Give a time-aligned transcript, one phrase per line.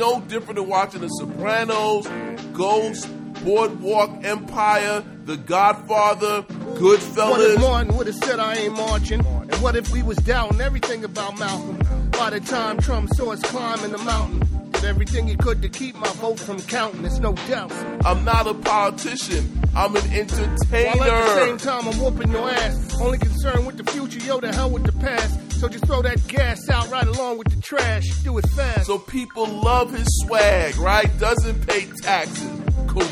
[0.00, 2.08] no different than watching The Sopranos,
[2.54, 3.06] Ghost,
[3.44, 7.30] Boardwalk Empire, The Godfather, Goodfellas.
[7.30, 9.24] What if Martin would have said I ain't marching?
[9.24, 11.78] And what if we was doubting everything about Malcolm?
[12.12, 15.94] By the time Trump saw us climbing the mountain, did everything he could to keep
[15.96, 17.70] my vote from counting, there's no doubt.
[18.04, 19.60] I'm not a politician.
[19.76, 20.96] I'm an entertainer.
[20.96, 22.98] While at the same time I'm whooping your ass.
[23.00, 25.49] Only concerned with the future, yo, the hell with the past.
[25.60, 28.08] So just throw that gas out right along with the trash.
[28.24, 28.86] Do it fast.
[28.86, 31.10] So people love his swag, right?
[31.18, 32.48] Doesn't pay taxes.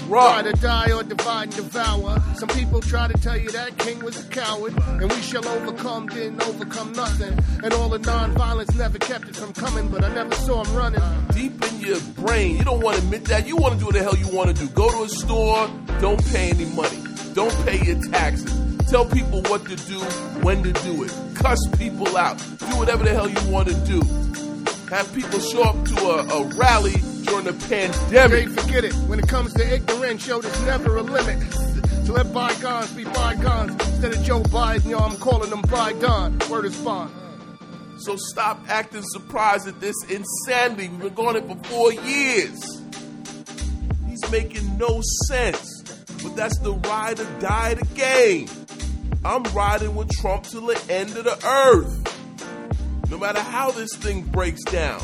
[0.09, 2.23] Try to die or divide and devour.
[2.37, 6.07] Some people try to tell you that king was a coward, and we shall overcome,
[6.07, 7.39] didn't overcome nothing.
[7.63, 11.03] And all the non-violence never kept it from coming, but I never saw him running.
[11.33, 13.47] Deep in your brain, you don't want to admit that.
[13.47, 14.71] You want to do what the hell you want to do.
[14.73, 17.08] Go to a store, don't pay any money.
[17.35, 18.53] Don't pay your taxes.
[18.91, 20.01] Tell people what to do,
[20.43, 21.13] when to do it.
[21.35, 22.39] Cuss people out.
[22.59, 24.01] Do whatever the hell you want to do.
[24.89, 28.49] Have people show up to a, a rally during the pandemic.
[28.49, 28.95] forget it.
[29.07, 31.53] When it comes to ignorance, yo, there's never a limit.
[32.07, 33.73] So let bygones be bygones.
[33.73, 36.49] Instead of Joe Biden, yo, I'm calling them Biden.
[36.49, 37.13] Word is bond.
[37.99, 40.89] So stop acting surprised at this insanity.
[40.89, 42.81] We've been going it for four years.
[44.09, 45.78] He's making no sense.
[46.23, 48.49] But that's the ride or die the game.
[49.25, 53.11] I'm riding with Trump till the end of the earth.
[53.11, 55.01] No matter how this thing breaks down,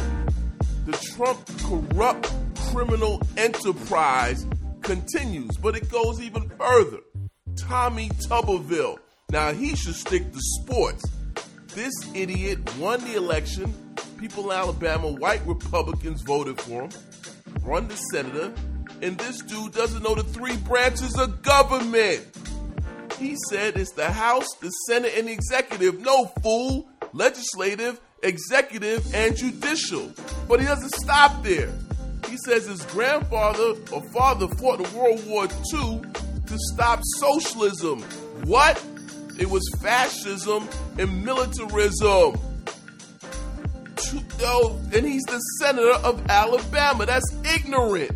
[0.87, 2.33] the Trump corrupt
[2.71, 4.47] criminal enterprise
[4.83, 6.99] continues, but it goes even further.
[7.57, 8.99] Tommy Tuberville.
[9.31, 11.05] Now he should stick to sports.
[11.69, 13.73] This idiot won the election.
[14.19, 16.91] People in Alabama, white Republicans voted for him,
[17.63, 18.53] run the senator,
[19.03, 22.27] and this dude doesn't know the three branches of government.
[23.19, 26.01] He said it's the House, the Senate, and the executive.
[26.01, 26.89] No fool.
[27.13, 30.13] Legislative, executive, and judicial.
[30.49, 31.73] But he doesn't stop there.
[32.29, 36.01] He says his grandfather or father fought in World War II
[36.47, 38.03] to stop socialism.
[38.45, 38.85] What?
[39.39, 40.69] It was fascism
[40.99, 42.35] and militarism.
[44.39, 47.07] Yo, oh, and he's the senator of Alabama.
[47.07, 48.11] That's ignorant.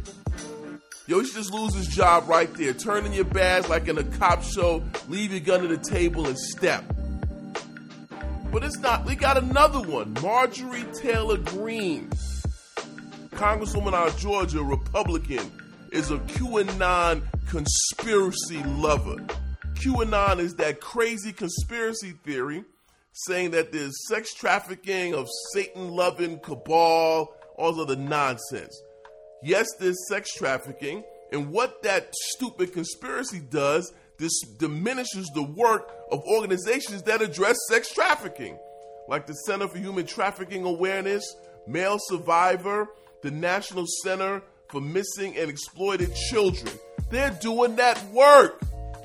[1.08, 2.74] Yo, he should just lose his job right there.
[2.74, 6.26] Turn in your badge like in a cop show, leave your gun to the table
[6.26, 6.84] and step.
[8.52, 9.06] But it's not.
[9.06, 10.12] We got another one.
[10.22, 12.10] Marjorie Taylor Greene,
[13.30, 15.50] Congresswoman out of Georgia, Republican,
[15.92, 19.16] is a QAnon conspiracy lover.
[19.76, 22.64] QAnon is that crazy conspiracy theory
[23.14, 28.78] saying that there's sex trafficking of Satan loving cabal, all of the nonsense.
[29.42, 36.22] Yes, there's sex trafficking, and what that stupid conspiracy does, this diminishes the work of
[36.24, 38.58] organizations that address sex trafficking,
[39.08, 41.36] like the Center for Human Trafficking Awareness,
[41.68, 42.88] Male Survivor,
[43.22, 46.74] the National Center for Missing and Exploited Children.
[47.10, 48.60] They're doing that work.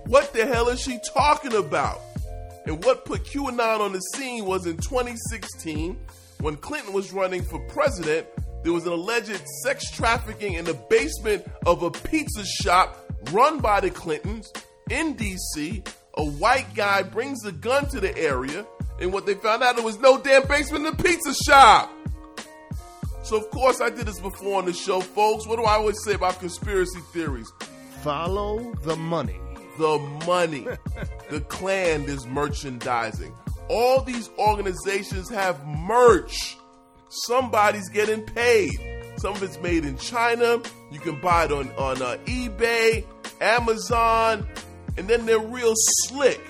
[0.06, 2.02] What the hell is she talking about?
[2.66, 5.98] And what put QAnon on the scene was in 2016,
[6.40, 8.28] when Clinton was running for president,
[8.64, 12.98] there was an alleged sex trafficking in the basement of a pizza shop
[13.32, 14.52] run by the Clintons
[14.90, 15.86] in DC.
[16.16, 18.66] A white guy brings a gun to the area,
[19.00, 21.92] and what they found out there was no damn basement in the pizza shop.
[23.24, 25.48] So, of course, I did this before on the show, folks.
[25.48, 27.52] What do I always say about conspiracy theories?
[28.02, 29.40] Follow the money.
[29.78, 29.98] the
[30.28, 30.68] money.
[31.30, 33.34] the clan is merchandising.
[33.70, 36.58] All these organizations have merch.
[37.28, 38.72] Somebody's getting paid.
[39.18, 40.60] Some of it's made in China.
[40.92, 43.06] You can buy it on, on uh, eBay,
[43.40, 44.48] Amazon,
[44.98, 46.42] and then they're real slick.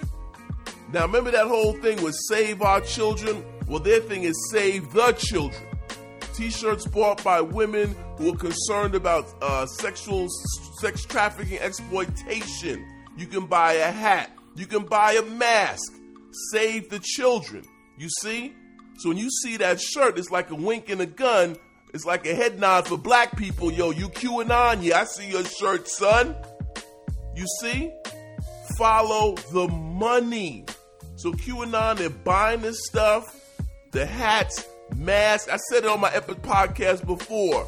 [0.93, 3.43] Now, remember that whole thing with Save Our Children?
[3.67, 5.61] Well, their thing is Save the Children.
[6.33, 10.29] T shirts bought by women who are concerned about uh, sexual
[10.79, 12.87] sex trafficking exploitation.
[13.17, 14.31] You can buy a hat.
[14.55, 15.93] You can buy a mask.
[16.51, 17.65] Save the children.
[17.97, 18.53] You see?
[18.97, 21.57] So when you see that shirt, it's like a wink and a gun.
[21.93, 23.71] It's like a head nod for black people.
[23.71, 24.81] Yo, you QAnon?
[24.81, 26.35] Yeah, I see your shirt, son.
[27.35, 27.91] You see?
[28.77, 30.65] Follow the money.
[31.15, 33.39] So QAnon, they're buying this stuff,
[33.91, 34.65] the hats,
[34.95, 35.49] masks.
[35.49, 37.67] I said it on my Epic podcast before.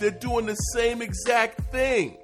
[0.00, 2.18] They're doing the same exact thing.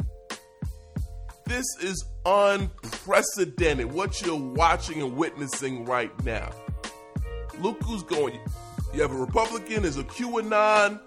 [1.47, 6.51] This is unprecedented, what you're watching and witnessing right now.
[7.61, 8.39] Look who's going.
[8.93, 11.01] You have a Republican, there's a QAnon,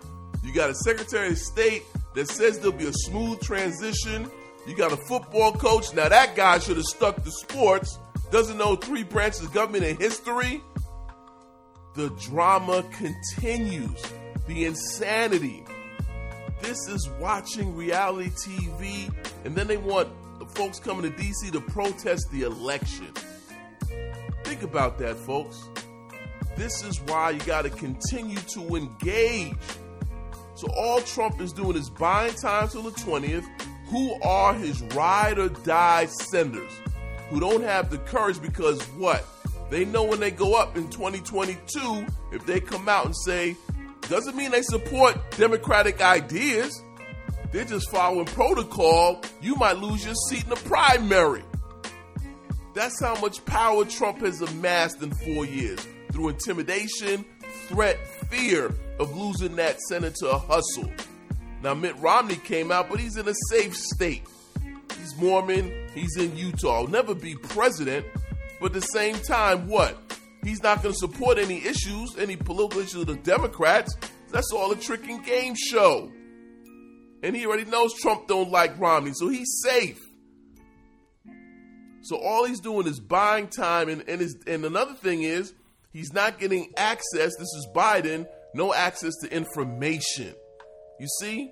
[0.44, 1.84] you got a Secretary of State
[2.16, 4.30] that says there'll be a smooth transition.
[4.66, 5.94] You got a football coach.
[5.94, 8.00] Now, that guy should have stuck to sports,
[8.32, 10.62] doesn't know three branches of government in history.
[11.96, 14.02] The drama continues,
[14.48, 15.64] the insanity.
[16.62, 19.14] This is watching reality TV,
[19.46, 20.10] and then they want
[20.40, 23.08] the folks coming to DC to protest the election.
[24.44, 25.64] Think about that, folks.
[26.58, 29.56] This is why you got to continue to engage.
[30.56, 33.46] So, all Trump is doing is buying time till the 20th.
[33.90, 36.74] Who are his ride or die senders
[37.30, 39.26] who don't have the courage because what?
[39.70, 43.56] They know when they go up in 2022, if they come out and say,
[44.10, 46.82] doesn't mean they support Democratic ideas.
[47.52, 49.22] They're just following protocol.
[49.42, 51.44] You might lose your seat in the primary.
[52.74, 55.86] That's how much power Trump has amassed in four years
[56.18, 57.24] through intimidation,
[57.68, 57.96] threat,
[58.32, 60.92] fear of losing that senator hustle.
[61.62, 64.24] Now, Mitt Romney came out, but he's in a safe state.
[64.98, 66.82] He's Mormon, he's in Utah.
[66.82, 68.04] He'll never be president,
[68.60, 69.96] but at the same time, what?
[70.44, 73.96] He's not going to support any issues, any political issues of the Democrats.
[74.32, 76.12] That's all a trick and game show.
[77.22, 80.00] And he already knows Trump don't like Romney, so he's safe.
[82.02, 85.54] So all he's doing is buying time, and and, his, and another thing is
[85.92, 87.36] he's not getting access.
[87.38, 90.34] This is Biden, no access to information.
[91.00, 91.52] You see?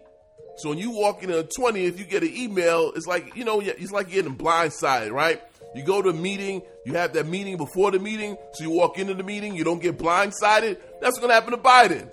[0.58, 2.94] So when you walk into a 20th, you get an email.
[2.96, 5.42] It's like you know, it's like getting blindsided, right?
[5.76, 8.98] You go to a meeting, you have that meeting before the meeting, so you walk
[8.98, 10.78] into the meeting, you don't get blindsided.
[11.02, 12.10] That's what's gonna happen to Biden.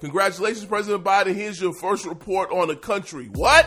[0.00, 1.34] Congratulations, President Biden.
[1.34, 3.26] Here's your first report on the country.
[3.32, 3.66] What?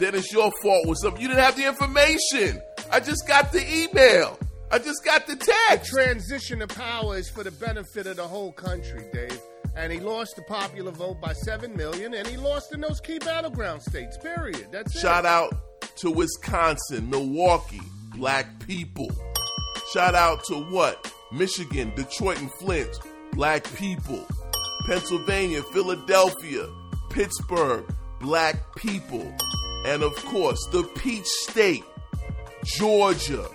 [0.00, 1.22] Then it's your fault with something.
[1.22, 2.60] You didn't have the information.
[2.90, 4.38] I just got the email.
[4.70, 5.90] I just got the text.
[5.90, 9.40] The transition of power is for the benefit of the whole country, Dave.
[9.76, 13.18] And he lost the popular vote by seven million, and he lost in those key
[13.18, 14.16] battleground states.
[14.18, 14.68] Period.
[14.70, 15.28] That's Shout it.
[15.28, 15.52] out
[15.96, 17.80] to Wisconsin, Milwaukee,
[18.16, 19.10] black people.
[19.92, 21.12] Shout out to what?
[21.32, 22.98] Michigan, Detroit, and Flint,
[23.32, 24.26] black people.
[24.86, 26.68] Pennsylvania, Philadelphia,
[27.10, 27.84] Pittsburgh,
[28.20, 29.34] black people.
[29.86, 31.84] And of course, the Peach State,
[32.64, 33.46] Georgia.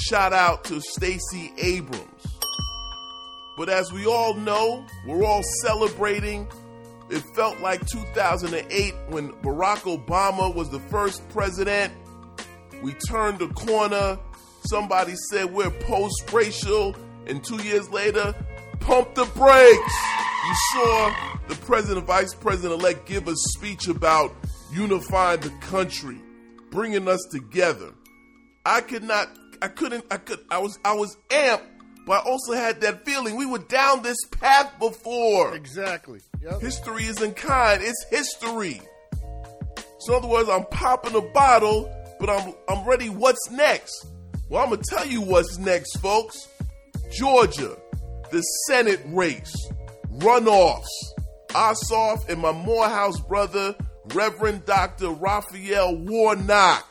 [0.00, 2.26] Shout out to Stacey Abrams.
[3.56, 6.46] But as we all know, we're all celebrating
[7.10, 11.92] it felt like 2008 when Barack Obama was the first president.
[12.82, 14.18] We turned the corner.
[14.68, 16.94] Somebody said we're post racial.
[17.26, 18.34] And two years later,
[18.80, 19.94] pump the brakes.
[20.46, 21.14] You saw
[21.48, 24.34] the president, vice president elect give a speech about
[24.70, 26.20] unifying the country,
[26.70, 27.92] bringing us together.
[28.66, 29.28] I could not,
[29.62, 31.62] I couldn't, I could, I was, I was amped
[32.08, 35.54] but I also had that feeling we were down this path before.
[35.54, 36.20] Exactly.
[36.40, 36.62] Yep.
[36.62, 38.80] History isn't kind, it's history.
[40.00, 43.10] So, in other words, I'm popping a bottle, but I'm, I'm ready.
[43.10, 44.06] What's next?
[44.48, 46.48] Well, I'm to tell you what's next, folks.
[47.12, 47.76] Georgia,
[48.30, 49.54] the Senate race,
[50.14, 50.86] runoffs.
[51.48, 53.74] Ossoff and my Morehouse brother,
[54.14, 55.10] Reverend Dr.
[55.10, 56.87] Raphael Warnock.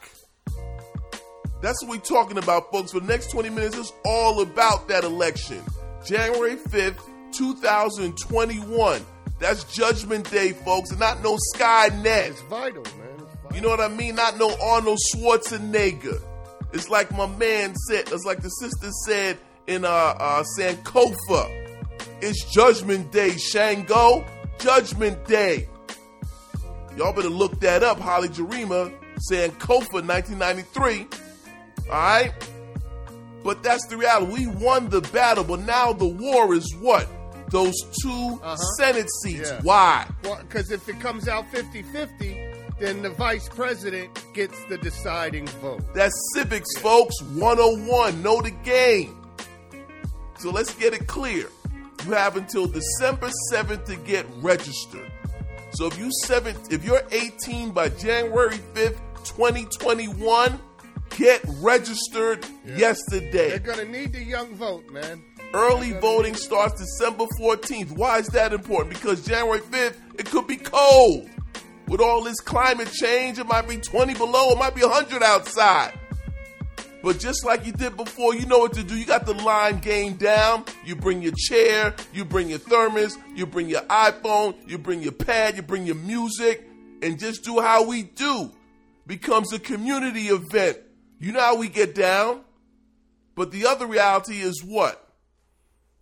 [1.62, 2.92] That's what we're talking about, folks.
[2.92, 5.62] For the next 20 minutes, it's all about that election.
[6.06, 7.00] January 5th,
[7.34, 9.06] 2021.
[9.40, 12.30] That's Judgment Day, folks, and not no Skynet.
[12.30, 13.10] It's vital, man.
[13.20, 13.56] It's vital.
[13.56, 14.16] You know what I mean?
[14.16, 16.22] Not no Arnold Schwarzenegger.
[16.74, 19.38] It's like my man said, it's like the sister said
[19.68, 21.66] in uh, uh, Sankofa.
[22.22, 24.26] It's Judgment Day, Shango.
[24.60, 25.70] Judgment Day.
[26.96, 28.92] Y'all better look that up, Haile Gerima,
[29.32, 31.08] Sankofa 1993.
[31.90, 32.34] All right?
[33.44, 34.34] But that's the reality.
[34.34, 37.08] We won the battle, but now the war is what?
[37.50, 38.56] Those 2 uh-huh.
[38.78, 39.52] Senate seats.
[39.52, 39.62] Yeah.
[39.62, 40.08] Why?
[40.24, 45.48] Well, because if it comes out 50 50, then the vice president gets the deciding
[45.48, 45.82] vote.
[45.94, 47.16] That's civics, folks.
[47.22, 48.22] 101.
[48.22, 49.16] Know the game.
[50.40, 51.48] So let's get it clear.
[52.06, 55.12] You have until December 7th to get registered.
[55.72, 60.60] So if you seven, if you're 18 by January 5th, 2021,
[61.18, 62.78] get registered yeah.
[62.78, 63.50] yesterday.
[63.50, 65.24] They're going to need the young vote, man.
[65.54, 67.92] Early voting starts December 14th.
[67.92, 68.94] Why is that important?
[68.94, 71.30] Because January 5th, it could be cold.
[71.88, 75.94] With all this climate change, it might be 20 below, it might be 100 outside.
[77.02, 78.96] But just like you did before, you know what to do.
[78.96, 80.66] You got the line game down.
[80.84, 85.14] You bring your chair, you bring your thermos, you bring your iPhone, you bring your
[85.14, 86.68] pad, you bring your music,
[87.02, 88.52] and just do how we do.
[89.06, 90.80] Becomes a community event
[91.20, 92.42] you know how we get down?
[93.36, 95.04] But the other reality is what?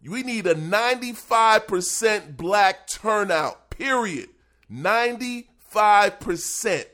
[0.08, 4.30] We need a 95% black turnout, period.
[4.72, 6.86] 95%.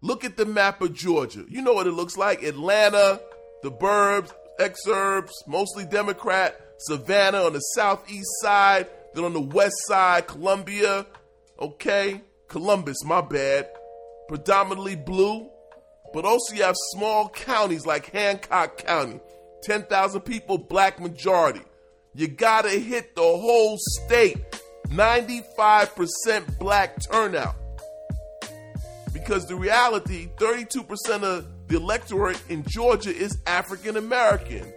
[0.00, 1.44] Look at the map of Georgia.
[1.48, 3.20] You know what it looks like Atlanta,
[3.62, 10.26] the burbs, exurbs, mostly Democrat, Savannah on the southeast side, then on the west side,
[10.26, 11.06] Columbia,
[11.62, 12.20] Okay?
[12.48, 13.68] Columbus, my bad.
[14.28, 15.48] Predominantly blue.
[16.12, 19.20] But also you have small counties like Hancock County.
[19.62, 21.62] 10,000 people, black majority.
[22.14, 24.38] You gotta hit the whole state.
[24.88, 27.54] 95% black turnout.
[29.12, 34.72] Because the reality, 32% of the electorate in Georgia is African American.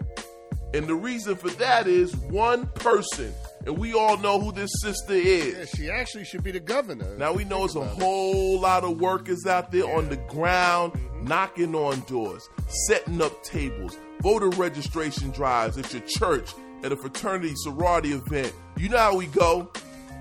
[0.74, 3.34] And the reason for that is one person.
[3.66, 5.58] And we all know who this sister is.
[5.58, 7.18] Yeah, she actually should be the governor.
[7.18, 10.94] Now we know it's a whole lot of workers out there on the ground
[11.28, 12.50] knocking on doors,
[12.88, 16.54] setting up tables, voter registration drives at your church,
[16.84, 18.54] at a fraternity sorority event.
[18.78, 19.72] You know how we go.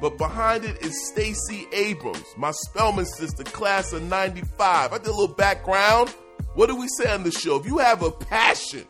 [0.00, 4.92] But behind it is Stacey Abrams, my Spelman sister, class of 95.
[4.92, 6.10] I did a little background.
[6.54, 7.56] What do we say on the show?
[7.56, 8.84] If you have a passion,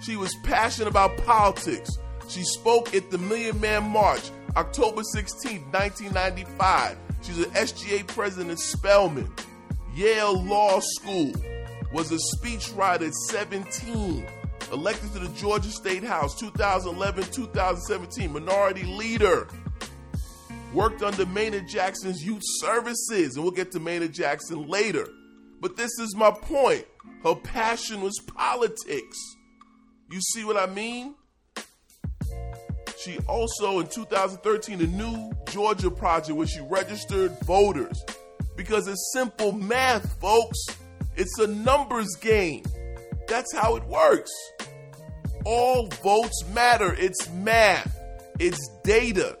[0.00, 1.90] she was passionate about politics.
[2.28, 6.96] She spoke at the Million Man March, October 16, 1995.
[7.22, 9.30] She's an SGA president at Spelman,
[9.94, 11.32] Yale Law School,
[11.92, 14.26] was a speechwriter at 17,
[14.72, 19.48] elected to the Georgia State House 2011 2017, minority leader.
[20.72, 25.06] Worked under Maynard Jackson's youth services, and we'll get to Maynard Jackson later.
[25.60, 26.86] But this is my point.
[27.22, 29.18] Her passion was politics.
[30.10, 31.14] You see what I mean?
[32.98, 38.02] She also, in 2013, a new Georgia project where she registered voters.
[38.62, 40.64] Because it's simple math, folks.
[41.16, 42.62] It's a numbers game.
[43.26, 44.30] That's how it works.
[45.44, 46.94] All votes matter.
[46.96, 47.98] It's math.
[48.38, 49.36] It's data.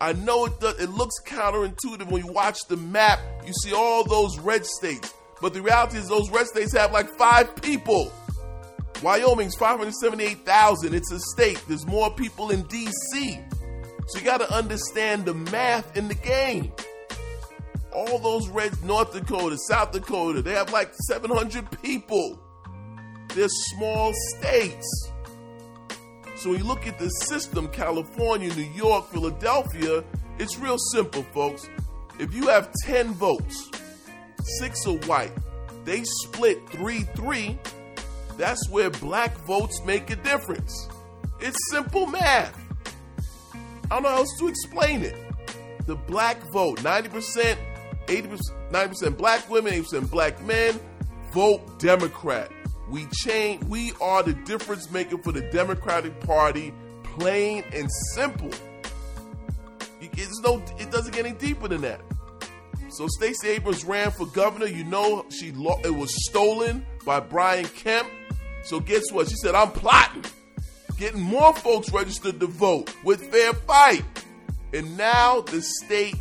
[0.00, 3.18] I know it does, it looks counterintuitive when you watch the map.
[3.44, 5.12] You see all those red states.
[5.40, 8.12] But the reality is those red states have like five people.
[9.02, 10.94] Wyoming's 578,000.
[10.94, 11.60] It's a state.
[11.66, 13.42] There's more people in DC.
[14.06, 16.72] So you got to understand the math in the game.
[17.92, 22.38] All those red North Dakota, South Dakota, they have like 700 people.
[23.34, 25.10] They're small states.
[26.36, 30.02] So when you look at the system, California, New York, Philadelphia,
[30.38, 31.68] it's real simple, folks.
[32.18, 33.70] If you have 10 votes,
[34.58, 35.32] six are white,
[35.84, 37.58] they split 3 3
[38.38, 40.88] that's where black votes make a difference.
[41.40, 42.58] It's simple math.
[43.84, 45.16] I don't know how else to explain it.
[45.86, 47.56] The black vote, 90%,
[48.12, 50.78] 80%, 90% black women, 80% black men,
[51.32, 52.50] vote Democrat.
[52.88, 58.50] We change, we are the difference maker for the Democratic Party, plain and simple.
[60.00, 62.00] It's no, it doesn't get any deeper than that.
[62.90, 64.66] So Stacey Abrams ran for governor.
[64.66, 68.08] You know she it was stolen by Brian Kemp.
[68.64, 69.28] So guess what?
[69.28, 70.24] She said, I'm plotting,
[70.98, 74.04] getting more folks registered to vote with fair fight.
[74.74, 76.16] And now the state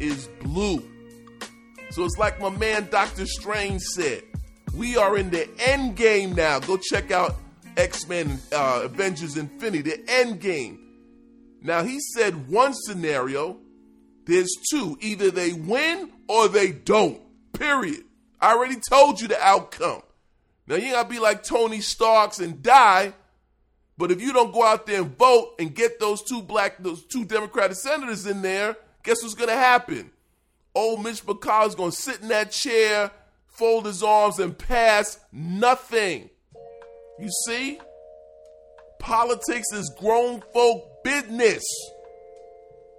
[0.00, 0.82] is blue.
[1.96, 3.24] So it's like my man Dr.
[3.24, 4.22] Strange said.
[4.74, 6.58] We are in the end game now.
[6.58, 7.36] Go check out
[7.78, 10.78] X-Men uh, Avengers Infinity, the end game.
[11.62, 13.56] Now he said one scenario,
[14.26, 14.98] there's two.
[15.00, 17.18] Either they win or they don't.
[17.54, 18.04] Period.
[18.42, 20.02] I already told you the outcome.
[20.66, 23.14] Now you gotta be like Tony Starks and die,
[23.96, 27.06] but if you don't go out there and vote and get those two black, those
[27.06, 30.10] two Democratic senators in there, guess what's gonna happen?
[30.76, 33.10] Old Mitch McConnell's gonna sit in that chair,
[33.46, 36.28] fold his arms, and pass nothing.
[37.18, 37.80] You see?
[38.98, 41.64] Politics is grown folk business.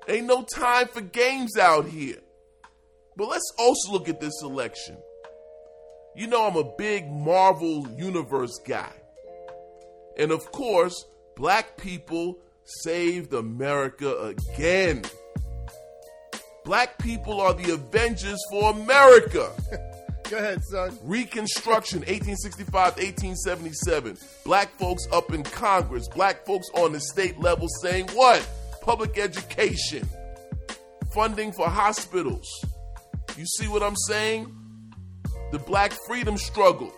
[0.08, 2.18] Ain't no time for games out here.
[3.16, 4.98] But let's also look at this election.
[6.16, 8.92] You know, I'm a big Marvel Universe guy.
[10.18, 11.06] And of course,
[11.36, 15.04] black people saved America again.
[16.68, 19.52] Black people are the Avengers for America.
[20.30, 20.98] Go ahead, son.
[21.02, 24.18] Reconstruction, 1865 1877.
[24.44, 28.46] Black folks up in Congress, black folks on the state level saying what?
[28.82, 30.06] Public education,
[31.14, 32.48] funding for hospitals.
[33.38, 34.54] You see what I'm saying?
[35.52, 36.94] the black freedom struggle.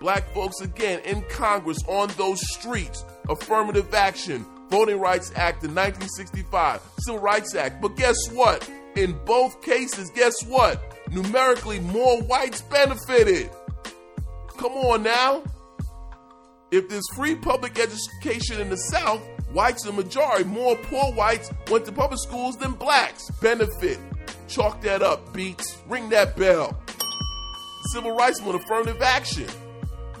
[0.00, 6.80] Black folks again in Congress on those streets, affirmative action, Voting Rights Act in 1965,
[7.00, 7.80] Civil Rights Act.
[7.80, 8.66] But guess what?
[8.96, 10.82] In both cases, guess what?
[11.10, 13.50] Numerically, more whites benefited.
[14.56, 15.42] Come on now.
[16.70, 19.20] If there's free public education in the South,
[19.52, 20.44] whites are majority.
[20.44, 23.30] More poor whites went to public schools than blacks.
[23.40, 23.98] Benefit.
[24.48, 25.78] Chalk that up, beats.
[25.88, 26.76] Ring that bell
[27.92, 29.46] civil rights movement, affirmative action.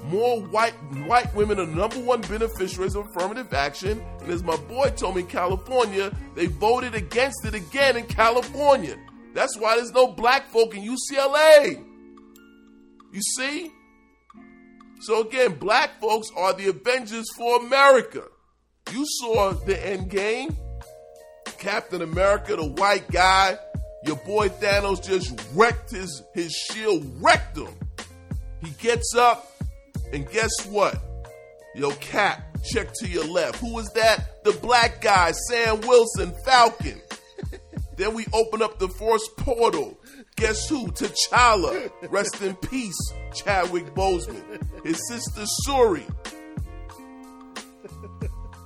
[0.06, 0.74] More white
[1.06, 5.22] white women are number one beneficiaries of affirmative action, and as my boy told me
[5.22, 8.96] in California, they voted against it again in California.
[9.34, 11.84] That's why there's no black folk in UCLA.
[13.12, 13.70] You see?
[15.00, 18.22] So again, black folks are the Avengers for America.
[18.92, 20.56] You saw the end game.
[21.58, 23.58] Captain America, the white guy,
[24.04, 27.74] your boy Thanos just wrecked his, his shield, wrecked him.
[28.62, 29.55] He gets up,
[30.12, 30.96] and guess what?
[31.74, 33.56] Yo, Cap, check to your left.
[33.56, 34.44] Who was that?
[34.44, 37.00] The black guy, Sam Wilson, Falcon.
[37.96, 39.98] then we open up the Force portal.
[40.36, 40.88] Guess who?
[40.88, 41.90] T'Challa.
[42.10, 42.96] Rest in peace,
[43.34, 44.62] Chadwick Boseman.
[44.84, 46.06] His sister Shuri.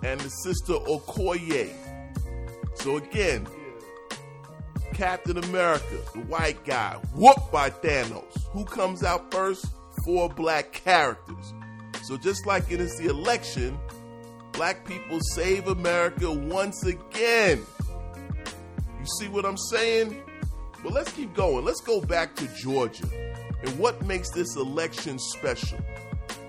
[0.03, 1.73] And his sister Okoye.
[2.75, 3.47] So again,
[4.95, 8.39] Captain America, the white guy, whooped by Thanos.
[8.53, 9.67] Who comes out first?
[10.05, 11.55] Four black characters.
[12.05, 13.79] So just like it is the election,
[14.53, 17.65] black people save America once again.
[18.99, 20.23] You see what I'm saying?
[20.83, 21.65] But let's keep going.
[21.65, 23.07] Let's go back to Georgia
[23.63, 25.79] and what makes this election special.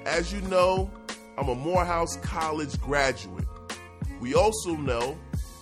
[0.06, 0.90] As you know,
[1.38, 3.48] I'm a Morehouse College graduate.
[4.20, 5.18] We also know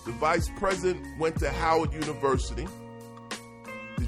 [0.06, 2.66] the vice president went to Howard University.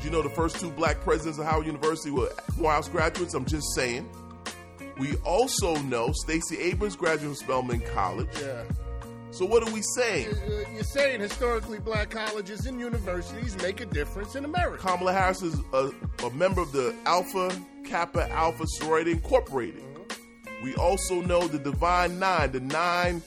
[0.02, 2.28] Did you know the first two black presidents of Howard University were
[2.58, 3.34] Morehouse graduates?
[3.34, 4.10] I'm just saying.
[4.98, 8.26] We also know Stacey Abrams graduated from Spelman College.
[8.40, 8.64] Yeah.
[9.30, 10.34] So what are we saying?
[10.74, 14.82] You're saying historically black colleges and universities make a difference in America.
[14.82, 15.92] Kamala Harris is a,
[16.24, 19.84] a member of the Alpha Kappa Alpha Sorority Incorporated.
[19.84, 20.64] Mm-hmm.
[20.64, 23.22] We also know the Divine Nine, the nine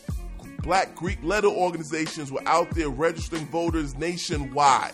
[0.60, 4.91] black Greek letter organizations were out there registering voters nationwide.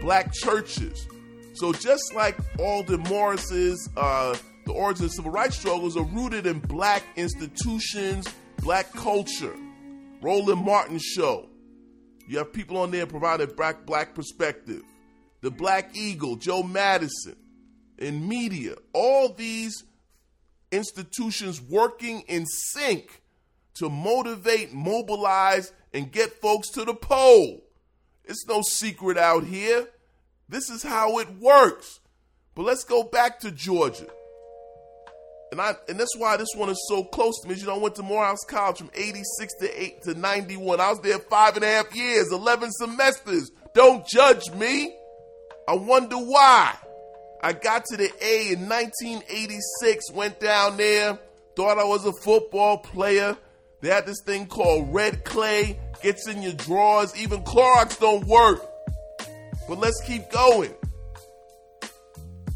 [0.00, 1.06] Black churches.
[1.54, 6.60] So just like Aldon Morris's uh, the origins of civil rights struggles are rooted in
[6.60, 8.26] black institutions,
[8.62, 9.54] black culture.
[10.22, 11.48] Roland Martin Show.
[12.28, 14.82] You have people on there providing black black perspective.
[15.40, 17.34] The Black Eagle, Joe Madison,
[17.98, 18.76] in media.
[18.92, 19.82] All these
[20.70, 23.22] institutions working in sync
[23.74, 27.64] to motivate, mobilize, and get folks to the poll.
[28.24, 29.88] It's no secret out here.
[30.52, 31.98] This is how it works.
[32.54, 34.06] But let's go back to Georgia
[35.52, 37.54] and I and that's why this one is so close to me.
[37.54, 40.80] You know, I went to Morehouse College from '86 to eight to '91.
[40.80, 43.52] I was there five and a half years, eleven semesters.
[43.74, 44.96] Don't judge me.
[45.68, 46.74] I wonder why.
[47.42, 50.10] I got to the A in 1986.
[50.12, 51.18] Went down there,
[51.54, 53.36] thought I was a football player.
[53.80, 57.14] They had this thing called red clay, gets in your drawers.
[57.16, 58.71] Even Clorox don't work.
[59.68, 60.74] But let's keep going.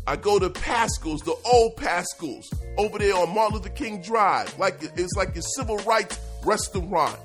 [0.09, 4.57] I go to Paschal's, the old Paschal's, over there on Martin Luther King Drive.
[4.59, 7.19] Like it's like a civil rights restaurant.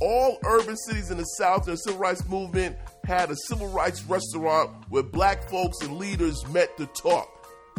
[0.00, 4.02] All urban cities in the South in the civil rights movement had a civil rights
[4.04, 7.28] restaurant where black folks and leaders met to talk.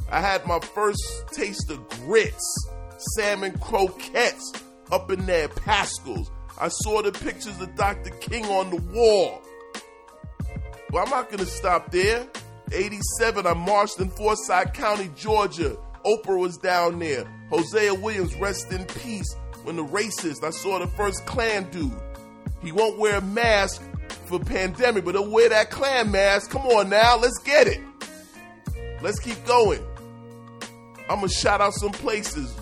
[0.09, 2.69] I had my first taste of grits,
[3.15, 4.53] salmon croquettes
[4.91, 6.31] up in there, Paschal's.
[6.59, 8.09] I saw the pictures of Dr.
[8.11, 9.41] King on the wall.
[10.89, 12.27] But I'm not going to stop there.
[12.71, 15.77] 87, I marched in Forsyth County, Georgia.
[16.05, 17.25] Oprah was down there.
[17.49, 19.35] Hosea Williams, rest in peace.
[19.63, 21.91] When the racist, I saw the first Klan dude.
[22.61, 23.81] He won't wear a mask
[24.25, 26.51] for pandemic, but he'll wear that Klan mask.
[26.51, 27.81] Come on now, let's get it.
[29.01, 29.83] Let's keep going.
[31.09, 32.55] I'm gonna shout out some places.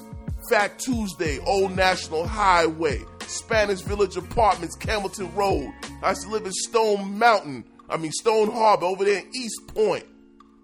[0.50, 5.74] Fat Tuesday, Old National Highway, Spanish Village Apartments, Campbellton Road.
[6.04, 9.62] I used to live in Stone Mountain, I mean, Stone Harbor over there in East
[9.68, 10.06] Point.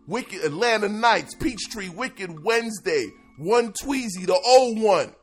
[0.07, 3.07] Wicked Atlanta Nights, Peachtree, Wicked Wednesday,
[3.37, 5.13] One Tweezy, the old one.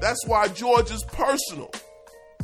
[0.00, 1.70] That's why Georgia's personal.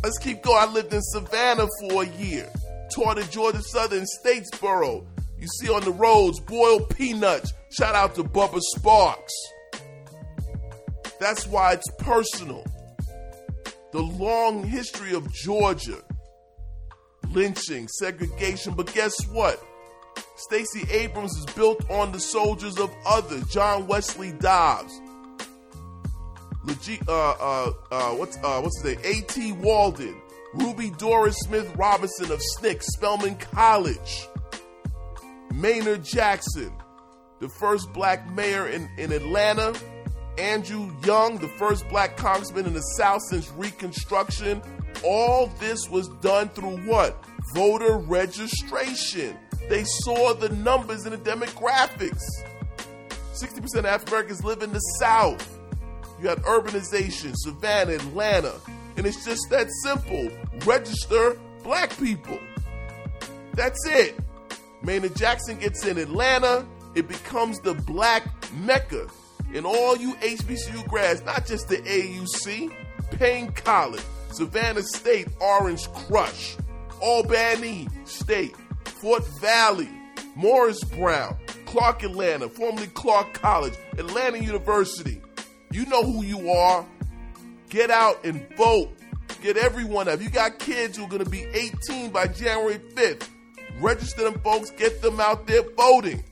[0.03, 0.69] Let's keep going.
[0.69, 2.49] I lived in Savannah for a year.
[2.95, 5.05] Taught at Georgia Southern Statesboro.
[5.38, 7.53] You see on the roads, boiled peanuts.
[7.71, 9.33] Shout out to Bubba Sparks.
[11.19, 12.64] That's why it's personal.
[13.93, 15.99] The long history of Georgia
[17.33, 18.75] lynching, segregation.
[18.75, 19.62] But guess what?
[20.37, 23.45] Stacey Abrams is built on the soldiers of others.
[23.49, 25.01] John Wesley Dobbs.
[27.09, 29.01] Uh, uh, uh, what's uh, what's his name?
[29.05, 29.53] A.T.
[29.53, 30.21] Walden,
[30.53, 34.29] Ruby Doris Smith Robinson of SNCC, Spelman College,
[35.55, 36.71] Maynard Jackson,
[37.41, 39.75] the first black mayor in, in Atlanta,
[40.37, 44.61] Andrew Young, the first black congressman in the South since Reconstruction,
[45.05, 47.23] all this was done through what?
[47.55, 49.37] Voter registration.
[49.69, 52.23] They saw the numbers and the demographics.
[53.33, 55.59] 60% of African Americans live in the South.
[56.21, 58.55] You had urbanization, Savannah, Atlanta.
[58.97, 60.31] And it's just that simple.
[60.65, 62.39] Register black people.
[63.55, 64.19] That's it.
[64.83, 69.09] Maynard Jackson gets in Atlanta, it becomes the black mecca.
[69.55, 72.73] And all you HBCU grads, not just the AUC,
[73.13, 76.57] Paine College, Savannah State, Orange Crush,
[77.01, 79.88] Albany State, Fort Valley,
[80.35, 81.37] Morris Brown,
[81.67, 85.21] Clark Atlanta, formerly Clark College, Atlanta University.
[85.71, 86.85] You know who you are.
[87.69, 88.91] Get out and vote.
[89.43, 90.21] Get everyone up.
[90.21, 93.29] You got kids who are going to be 18 by January 5th.
[93.81, 96.25] Register them folks, get them out there voting.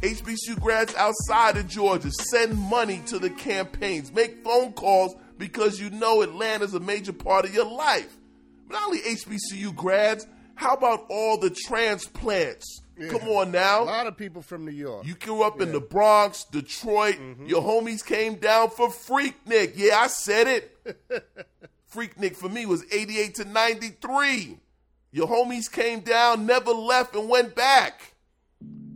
[0.00, 4.12] HBCU grads outside of Georgia, send money to the campaigns.
[4.12, 8.16] Make phone calls because you know Atlanta's a major part of your life.
[8.66, 12.80] But not only HBCU grads, how about all the transplants?
[12.98, 13.08] Yeah.
[13.08, 13.82] Come on now.
[13.82, 15.04] A lot of people from New York.
[15.06, 15.64] You grew up yeah.
[15.64, 17.16] in the Bronx, Detroit.
[17.16, 17.46] Mm-hmm.
[17.46, 19.72] Your homies came down for Freaknik.
[19.74, 21.06] Yeah, I said it.
[21.92, 24.58] Freaknik for me was 88 to 93.
[25.10, 28.14] Your homies came down, never left, and went back.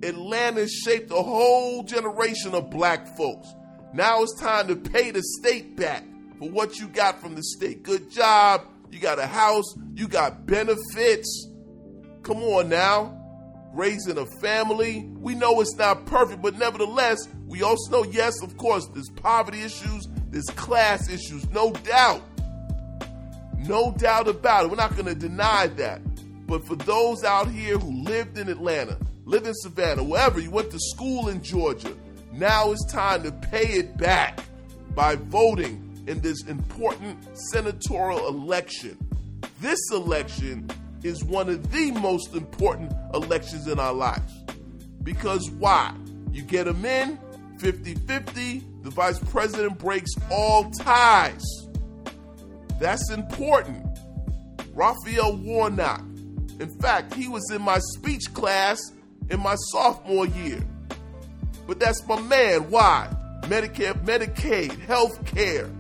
[0.03, 3.49] Atlanta shaped a whole generation of black folks.
[3.93, 6.05] Now it's time to pay the state back
[6.39, 7.83] for what you got from the state.
[7.83, 8.63] Good job.
[8.91, 9.75] You got a house.
[9.95, 11.49] You got benefits.
[12.23, 13.15] Come on now.
[13.75, 15.09] Raising a family.
[15.19, 19.61] We know it's not perfect, but nevertheless, we also know, yes, of course, there's poverty
[19.63, 22.23] issues, there's class issues, no doubt.
[23.59, 24.71] No doubt about it.
[24.71, 26.01] We're not going to deny that.
[26.47, 30.71] But for those out here who lived in Atlanta, live in Savannah, wherever you went
[30.71, 31.95] to school in Georgia,
[32.33, 34.41] now it's time to pay it back
[34.95, 37.19] by voting in this important
[37.53, 38.97] senatorial election.
[39.61, 40.69] This election
[41.03, 44.33] is one of the most important elections in our lives.
[45.03, 45.95] Because why?
[46.33, 47.19] You get them in
[47.59, 51.45] 50 50, the vice president breaks all ties.
[52.81, 53.87] That's important.
[54.73, 56.01] Raphael Warnock.
[56.61, 58.81] In fact, he was in my speech class
[59.31, 60.65] in my sophomore year.
[61.67, 62.71] But that's my man.
[62.71, 63.09] Why?
[63.43, 65.71] Medicare, Medicaid, health care,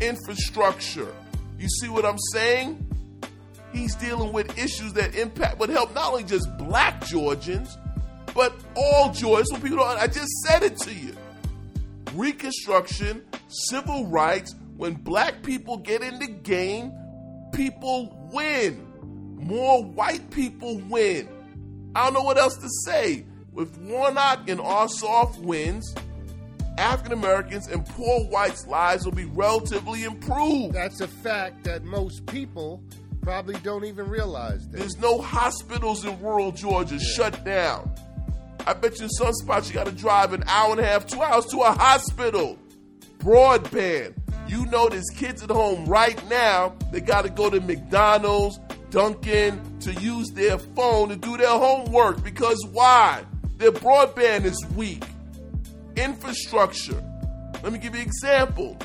[0.00, 1.12] infrastructure.
[1.58, 2.82] You see what I'm saying?
[3.72, 7.76] He's dealing with issues that impact, but help not only just black Georgians,
[8.34, 9.58] but all Georgians.
[9.60, 11.14] People don't, I just said it to you.
[12.14, 16.92] Reconstruction, civil rights, when black people get in the game,
[17.52, 18.82] people win.
[19.36, 21.28] More white people win.
[21.94, 23.24] I don't know what else to say.
[23.56, 25.94] If Warnock and Ossoff wins,
[26.78, 30.74] African Americans and poor whites' lives will be relatively improved.
[30.74, 32.82] That's a fact that most people
[33.22, 34.78] probably don't even realize that.
[34.78, 37.00] There's no hospitals in rural Georgia yeah.
[37.00, 37.90] shut down.
[38.66, 41.06] I bet you in some spots you got to drive an hour and a half,
[41.06, 42.58] two hours to a hospital.
[43.18, 44.14] Broadband.
[44.48, 48.60] You know there's kids at home right now, they got to go to McDonald's,
[48.90, 53.24] Dunkin' to use their phone to do their homework because why?
[53.56, 55.02] Their broadband is weak.
[55.96, 57.02] Infrastructure.
[57.62, 58.76] Let me give you an example.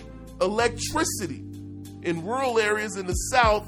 [0.41, 1.43] Electricity.
[2.03, 3.67] In rural areas in the South,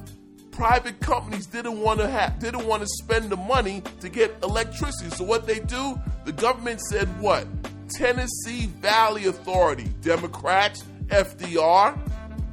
[0.52, 5.10] private companies didn't want to have didn't want to spend the money to get electricity.
[5.10, 7.48] So what they do, the government said what?
[7.90, 11.98] Tennessee Valley Authority, Democrats, FDR,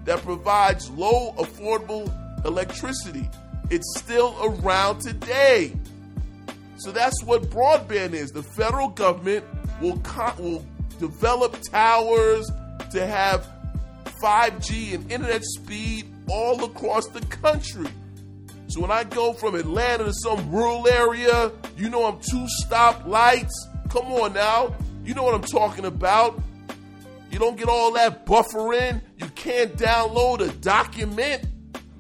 [0.04, 2.12] that provides low affordable
[2.44, 3.28] electricity.
[3.70, 5.76] It's still around today.
[6.78, 8.32] So that's what broadband is.
[8.32, 9.44] The federal government
[9.80, 10.00] will
[10.38, 10.64] will
[11.00, 12.50] develop towers
[12.92, 13.48] to have
[14.22, 17.90] 5G and internet speed all across the country.
[18.68, 23.06] So when I go from Atlanta to some rural area, you know I'm two stop
[23.06, 23.68] lights.
[23.88, 24.76] Come on now.
[25.04, 26.40] You know what I'm talking about.
[27.30, 29.00] You don't get all that buffering.
[29.16, 31.44] You can't download a document.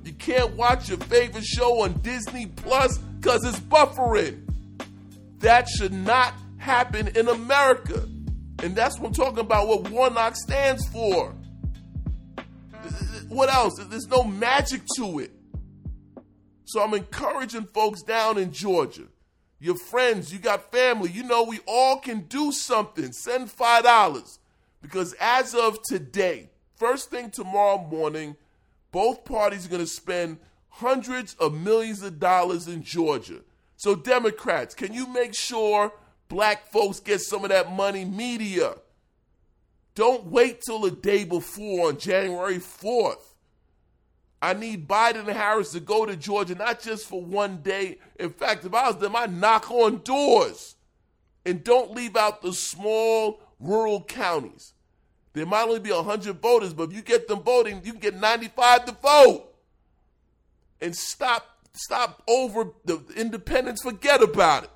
[0.04, 4.42] You can't watch your favorite show on Disney Plus because it's buffering.
[5.38, 8.06] That should not happen in America.
[8.62, 11.34] And that's what I'm talking about, what Warnock stands for.
[13.28, 13.78] What else?
[13.78, 15.30] There's no magic to it.
[16.64, 19.04] So I'm encouraging folks down in Georgia,
[19.58, 23.12] your friends, you got family, you know, we all can do something.
[23.12, 24.38] Send $5.
[24.82, 28.36] Because as of today, first thing tomorrow morning,
[28.92, 33.40] both parties are going to spend hundreds of millions of dollars in Georgia.
[33.76, 35.92] So, Democrats, can you make sure
[36.30, 38.06] black folks get some of that money?
[38.06, 38.76] Media.
[39.94, 43.34] Don't wait till the day before on January 4th.
[44.40, 47.98] I need Biden and Harris to go to Georgia, not just for one day.
[48.18, 50.76] In fact, if I was them, I'd knock on doors.
[51.44, 54.72] And don't leave out the small rural counties.
[55.34, 58.14] There might only be 100 voters, but if you get them voting, you can get
[58.18, 59.54] 95 to vote.
[60.80, 64.70] And stop stop over the independents, forget about it.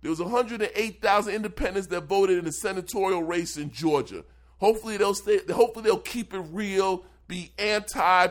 [0.00, 4.24] There was 108,000 independents that voted in the senatorial race in Georgia.
[4.58, 5.40] Hopefully they'll stay.
[5.50, 8.28] Hopefully they'll keep it real, be anti.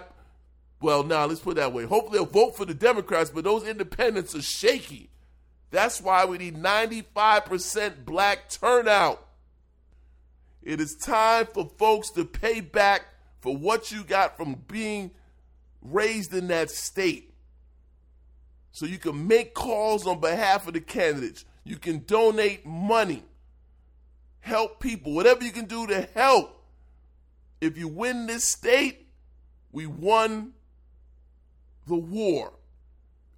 [0.81, 1.85] Well, now let's put it that way.
[1.85, 5.09] Hopefully they'll vote for the Democrats, but those independents are shaky.
[5.71, 9.25] That's why we need 95% black turnout.
[10.63, 13.05] It is time for folks to pay back
[13.39, 15.11] for what you got from being
[15.81, 17.33] raised in that state.
[18.71, 21.45] So you can make calls on behalf of the candidates.
[21.67, 23.25] You can donate money,
[24.39, 26.63] help people, whatever you can do to help.
[27.59, 29.09] If you win this state,
[29.73, 30.53] we won
[31.85, 32.53] the war.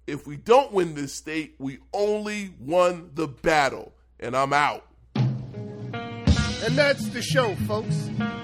[0.06, 3.94] If we don't win this state, we only won the battle.
[4.20, 4.86] And I'm out.
[5.16, 7.96] And that's the show, folks.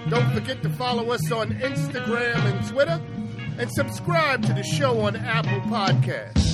[0.08, 3.00] Don't forget to follow us on Instagram and Twitter
[3.56, 6.45] and subscribe to the show on Apple Podcasts.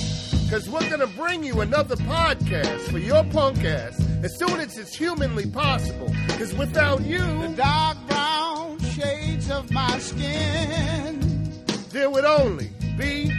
[0.53, 4.95] Because we're to bring you another podcast for your punk ass as soon as it's
[4.95, 6.13] humanly possible.
[6.27, 13.31] Because without you, the dark brown shades of my skin, there would only be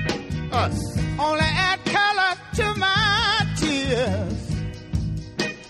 [0.50, 0.98] us.
[1.16, 4.56] Only add color to my tears.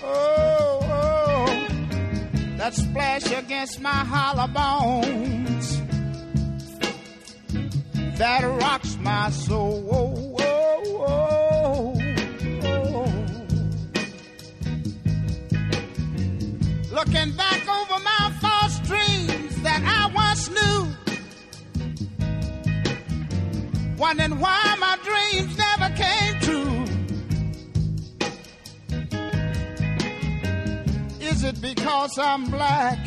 [0.02, 1.68] Oh, oh,
[2.57, 5.83] that splash against my hollow bones
[8.16, 9.63] that rocks my soul.
[32.18, 32.98] I'm black?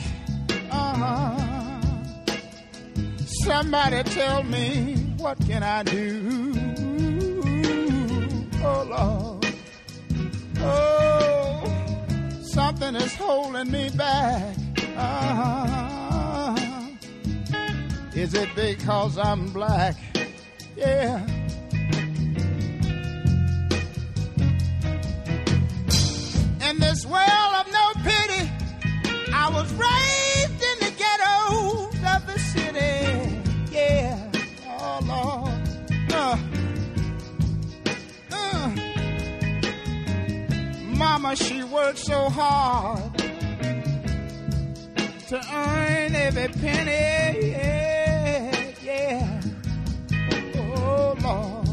[0.70, 1.82] Uh-huh.
[3.43, 6.54] Somebody tell me what can I do?
[8.63, 9.56] Oh Lord,
[10.60, 11.63] oh,
[12.41, 14.58] something is holding me back.
[14.98, 16.58] Uh-huh.
[18.13, 19.96] Is it because I'm black?
[20.76, 21.37] yeah.
[29.47, 32.97] I was raised in the ghettos of the city,
[33.71, 34.29] yeah.
[34.67, 35.62] Oh Lord,
[36.12, 36.38] uh,
[38.33, 38.69] uh.
[40.97, 43.17] Mama, she worked so hard
[45.29, 49.41] to earn every penny, yeah, yeah.
[50.57, 51.67] Oh Lord.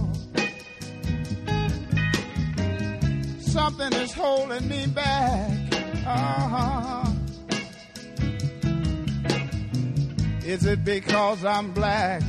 [3.40, 5.50] Something is holding me back.
[6.06, 7.03] Uh-huh.
[10.44, 12.22] Is it because I'm black?